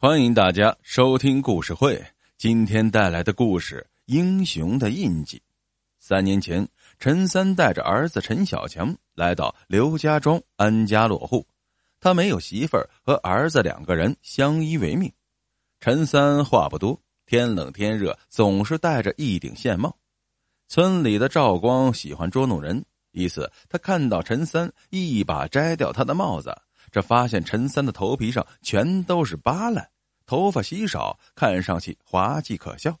[0.00, 2.00] 欢迎大家收听故事会。
[2.36, 5.36] 今天带来的故事《英雄的印记》。
[5.98, 6.64] 三年前，
[7.00, 11.44] 陈三带着儿子陈小强来到刘家庄安家落户。
[11.98, 15.12] 他没有媳妇儿，和儿子两个人相依为命。
[15.80, 16.96] 陈三话不多，
[17.26, 19.92] 天冷天热总是戴着一顶线帽。
[20.68, 26.56] 村里的赵光喜欢捉弄人，一次他看到陈三一把摘掉他的帽子。
[26.90, 29.88] 这发现陈三的头皮上全都是疤烂，
[30.26, 32.96] 头发稀少，看上去滑稽可笑。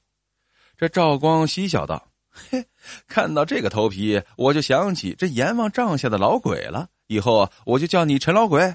[0.76, 2.64] 这赵光嬉笑道：“嘿，
[3.06, 6.88] 看到这个头皮，我就想起这阎王帐下的老鬼了。
[7.08, 8.74] 以后我就叫你陈老鬼。”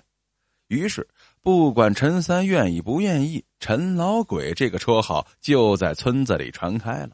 [0.67, 1.07] 于是，
[1.41, 7.11] 不管陈三愿意不愿意，陈老鬼这个绰号就在村子里传开了。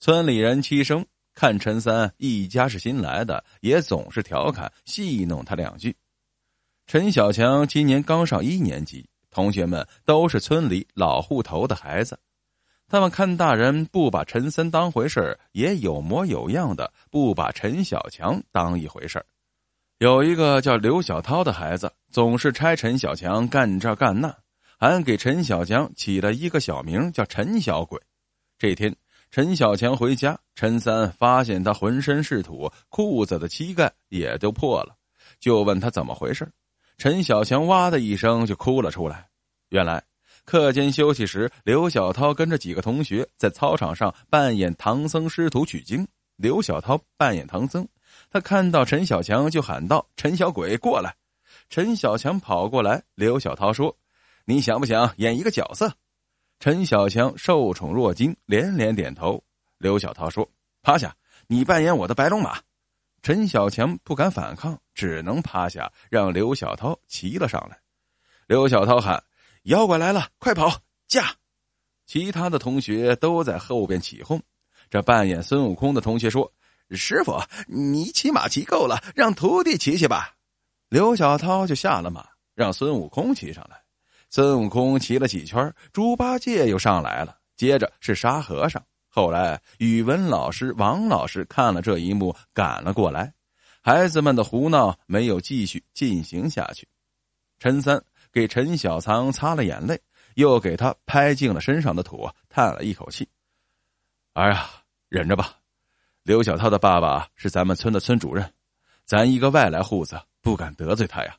[0.00, 5.94] 村里人齐声看陈三一家是新来的，也总是调侃戏弄他两句。
[6.86, 12.16] 陈小强今年刚上一年级，同学们都是村里老户头的孩子，
[12.86, 19.20] 他们看大人不把陈三当回事也有模有样的不把陈小强当一回事
[19.98, 24.32] 有一个叫刘小涛的孩子，总是拆陈小强干这干那，
[24.78, 28.00] 还给陈小强起了一个小名叫陈小鬼。
[28.60, 28.94] 这天，
[29.32, 34.94] 陈小强回家，陈三发现他浑身是土，裤子的膝盖也都破了，
[35.40, 36.48] 就问他怎么回事
[36.98, 39.28] 陈小强哇的一声就哭了出来。
[39.68, 40.02] 原来，
[40.44, 46.06] 课间休息时，刘小涛跟着几个同学在操场上扮演唐僧师徒取经。
[46.36, 47.86] 刘小涛扮演唐僧，
[48.30, 51.14] 他看到陈小强就喊道：“陈小鬼，过来！”
[51.68, 53.96] 陈小强跑过来，刘小涛说
[54.44, 55.92] ：“你想不想演一个角色？”
[56.60, 59.42] 陈小强受宠若惊，连连点头。
[59.78, 60.48] 刘小涛说
[60.82, 61.14] ：“趴下，
[61.46, 62.58] 你扮演我的白龙马。”
[63.22, 67.78] 陈小强不敢反抗，只能趴下，让刘小涛骑了上来。
[68.48, 69.22] 刘小涛喊
[69.64, 71.32] ：“妖怪来了，快跑！”驾！
[72.06, 74.42] 其他的同学都在后边起哄。
[74.88, 76.50] 这扮演孙悟空的同学说
[76.90, 80.32] ：“师傅，你骑马骑够了，让徒弟骑骑吧。”
[80.88, 83.76] 刘小涛就下了马，让孙悟空骑上来。
[84.30, 88.82] 孙悟空骑了几圈，猪八戒又上来了，接着是沙和尚。
[89.08, 93.32] 后来，语文老师王老师看了这一幕，赶了过来。
[93.86, 96.88] 孩子们的胡闹没有继续进行下去。
[97.60, 99.96] 陈三给陈小仓擦了眼泪，
[100.34, 103.28] 又给他拍净了身上的土，叹了一口气
[104.34, 105.58] ：“儿啊，忍着吧。
[106.24, 108.52] 刘小涛的爸爸是咱们村的村主任，
[109.04, 111.36] 咱一个外来户子不敢得罪他呀。”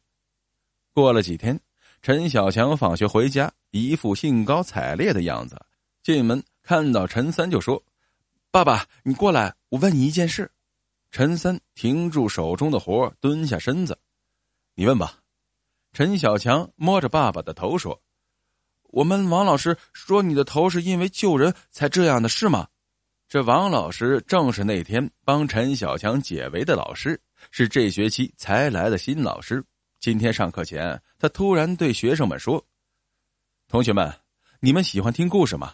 [0.95, 1.59] 过了几天，
[2.01, 5.59] 陈小强放学回家，一副兴高采烈的样子，
[6.01, 6.41] 进门。
[6.63, 7.83] 看到陈三就说
[8.51, 10.49] ：“爸爸，你过来，我问你一件事。”
[11.11, 13.97] 陈三停住手中的活，蹲下身子
[14.75, 15.19] ：“你问吧。”
[15.93, 17.99] 陈小强摸着爸爸的头说
[18.91, 22.67] ：“我们王老师说你的头是因为救人才这样的，是吗？”
[23.27, 27.19] 这王老师正是那天帮陈小强解围的老师，
[27.51, 29.63] 是这学期才来的新老师。
[29.99, 32.63] 今天上课前，他突然对学生们说
[33.67, 34.13] ：“同学们，
[34.59, 35.73] 你们喜欢听故事吗？”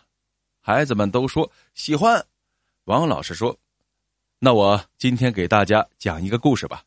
[0.62, 2.26] 孩子们都说喜欢，
[2.86, 3.56] 王老师说
[4.46, 6.84] ：“那我今天给大家讲一个故事吧。”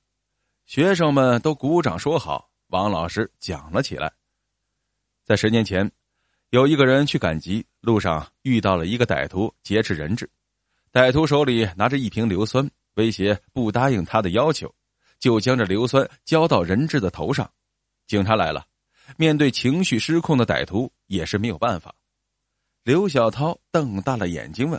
[0.66, 2.50] 学生们都鼓掌说好。
[2.66, 4.12] 王老师讲了起来。
[5.24, 5.90] 在十年前，
[6.50, 10.28] 有一个人去赶集，路上遇到了一个歹徒劫持人质，
[10.92, 14.70] 歹徒手里拿着一瓶硫酸，威胁不答应他的要求，
[15.18, 17.50] 就将这硫酸浇到人质的头上。
[18.06, 18.66] 警察来了，
[19.16, 21.94] 面对情绪失控的歹徒，也是没有办法。
[22.82, 24.78] 刘小涛瞪大了眼睛问：“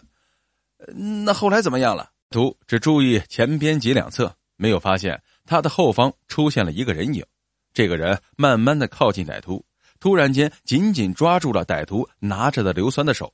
[1.25, 7.25] 那后来怎么样了？”图只注意前边及两侧，没有发现他的后方出现了一个人影。
[7.73, 9.63] 这个人慢慢的靠近歹徒，
[9.99, 13.31] 突然间紧紧抓住了歹徒拿着的硫酸的手。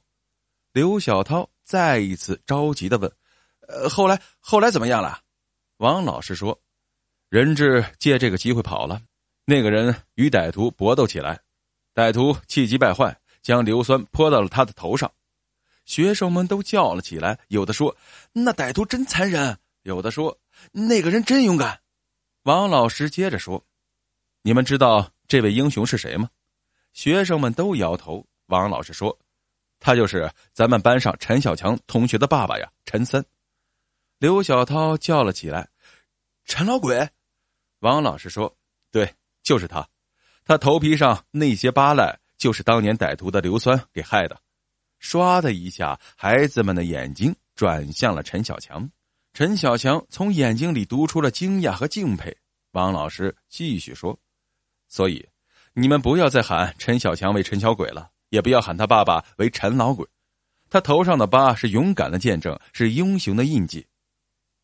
[0.71, 3.11] 刘小涛再一次着急的问
[3.67, 5.19] ：“呃，后来后来怎么样了？”
[5.77, 6.59] 王老师说
[7.29, 9.01] ：“人质借这个机会跑了，
[9.45, 11.39] 那个人与歹徒搏斗起来，
[11.93, 15.11] 歹徒气急败坏。”将硫酸泼到了他的头上，
[15.85, 17.39] 学生们都叫了起来。
[17.47, 17.95] 有的说
[18.33, 20.37] ：“那歹徒真残忍。”有的说
[20.71, 21.81] ：“那个人真勇敢。”
[22.43, 23.65] 王老师接着说
[24.43, 26.29] ：“你们知道这位英雄是谁吗？”
[26.93, 28.25] 学生们都摇头。
[28.47, 29.17] 王老师说
[29.79, 33.23] ：“他就是咱们班上陈小强同学的爸爸呀，陈三。”
[34.19, 35.69] 刘小涛叫了起来
[36.45, 37.09] ：“陈老鬼！”
[37.79, 38.55] 王老师说
[38.91, 39.87] ：“对，就是他。
[40.45, 44.37] 他头皮上那些疤赖。”就是当年歹徒的硫酸给害的，
[45.03, 48.89] 唰的一下，孩子们的眼睛转向了陈小强。
[49.33, 52.33] 陈小强从眼睛里读出了惊讶和敬佩。
[52.71, 54.17] 王老师继续说
[54.87, 55.27] ：“所以，
[55.73, 60.07] 你们不要再喊陈小强为陈小鬼了，也不要喊他爸爸为陈老鬼。
[60.69, 63.85] 他头上的疤是勇敢的见证，是英雄的印记。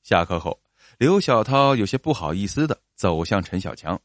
[0.04, 0.60] 下课后，
[0.98, 4.00] 刘小涛有些不好意思的走向陈小强。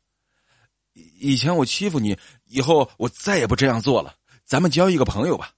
[0.93, 4.17] 以前我欺负你，以后我再也不这样做了。
[4.45, 5.53] 咱们交一个朋友吧。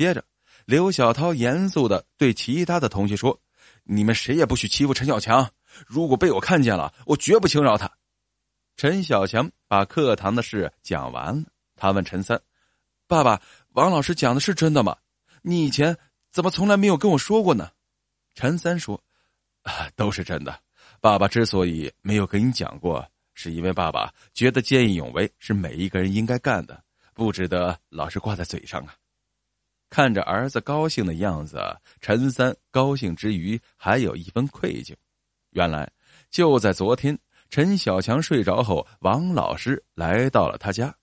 [0.00, 0.24] 接着，
[0.64, 3.38] 刘小涛严肃的对其他的同学说
[3.84, 5.46] ：“你们谁也不许欺负陈小强，
[5.86, 7.92] 如果被我看见了，我绝不轻饶他。”
[8.78, 11.44] 陈小强把课堂的事讲完了，
[11.76, 12.40] 他问陈三
[13.06, 13.42] ：“爸爸，
[13.72, 14.96] 王老师讲的是真的吗？
[15.42, 15.94] 你以前
[16.30, 17.70] 怎么从来没有跟我说过呢？”
[18.34, 18.98] 陈三说
[19.64, 20.58] ：“啊都是真的。
[21.02, 23.06] 爸爸之所以没有跟你讲过。”
[23.36, 26.82] 是因为爸爸觉得见义勇为是每一个人应该干的，
[27.12, 28.94] 不值得老是挂在嘴上啊。
[29.90, 31.60] 看着儿子高兴的样子，
[32.00, 34.94] 陈三高兴之余还有一分愧疚。
[35.50, 35.90] 原来
[36.30, 37.18] 就在昨天，
[37.50, 40.94] 陈小强睡着后，王老师来到了他家。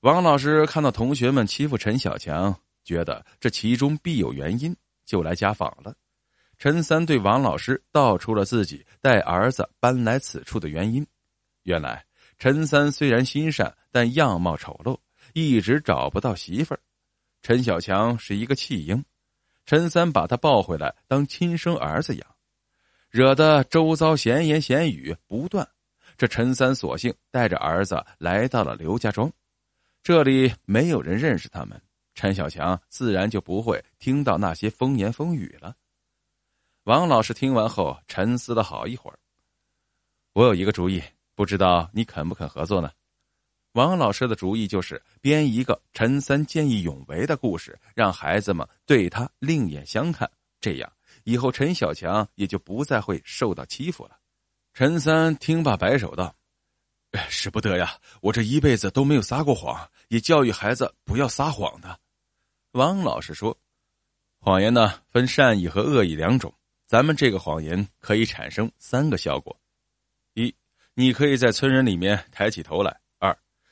[0.00, 4.74] 王老师看到同学们欺负陈小强，觉得这其中必有原因，
[5.04, 5.92] 就来家访了。
[6.58, 11.04] 陈三对王老师道出了自己带儿子搬来此处的原因。
[11.64, 12.04] 原来
[12.38, 14.96] 陈三虽然心善，但样貌丑陋，
[15.34, 16.80] 一直找不到媳妇儿。
[17.46, 19.04] 陈小强是一个弃婴，
[19.66, 22.36] 陈三把他抱回来当亲生儿子养，
[23.08, 25.64] 惹得周遭闲言闲语不断。
[26.16, 29.32] 这陈三索性带着儿子来到了刘家庄，
[30.02, 31.80] 这里没有人认识他们，
[32.16, 35.72] 陈小强自然就不会听到那些风言风语了。
[36.82, 39.16] 王老师听完后沉思了好一会儿，
[40.32, 41.00] 我有一个主意。
[41.36, 42.90] 不知道你肯不肯合作呢？
[43.76, 50.30] 王老师的主意就是编一个陈三见义勇为的故事，让孩子们对他另眼相看。
[50.62, 50.90] 这样
[51.24, 54.16] 以后陈小强也就不再会受到欺负了。
[54.72, 56.34] 陈三听罢摆手道
[57.28, 57.98] ：“使不得呀！
[58.22, 62.00] 我这一辈子都没有撒过谎，也教育孩子不要撒谎的。”
[62.72, 63.54] 王老师说
[64.40, 66.50] ：“谎言呢，分善意和恶意两种。
[66.86, 69.54] 咱们这个谎言可以产生三个效果。”
[70.32, 70.54] 一
[70.94, 72.98] 你可以在村人里面抬起头来。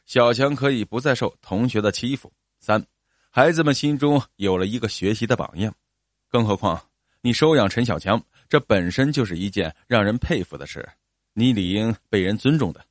[0.06, 2.32] 小强可以不再受同学的欺负。
[2.60, 2.84] 三，
[3.30, 5.74] 孩子们心中有了一个学习的榜样。
[6.28, 6.80] 更何况，
[7.20, 10.86] 你收养陈小强，这本身就是一件让人佩服的事，
[11.32, 12.84] 你理应被人尊重的。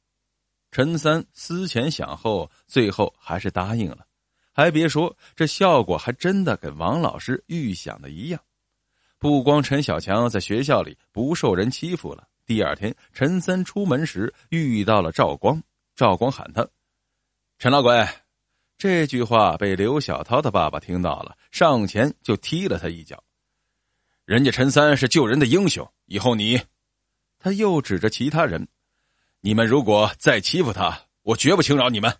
[0.71, 4.05] 陈三思前想后，最后还是答应了。
[4.51, 8.39] 还别说，这效果还真的跟王老师预想的一样。
[9.19, 12.27] 不光陈小强在学校里不受人欺负了。
[12.45, 15.61] 第二天，陈三出门时遇到了赵光。
[15.95, 16.67] 赵光喊他
[17.63, 18.05] ：“陈老鬼！”
[18.77, 23.23] 这句话被刘小涛的爸爸听到了，上前就踢了他一脚。
[24.25, 26.61] 人家陈三是救人的英雄，以后你……
[27.39, 28.67] 他又指着其他人
[29.39, 32.13] ：“你们如果再欺负他，我绝不轻饶你们。”